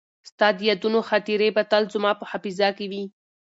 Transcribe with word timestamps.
ستا 0.29 0.47
د 0.57 0.59
یادونو 0.69 0.99
خاطرې 1.09 1.49
به 1.55 1.63
تل 1.71 1.83
زما 1.93 2.11
په 2.19 2.25
حافظه 2.31 2.69
کې 2.77 2.85
وي. 2.91 3.03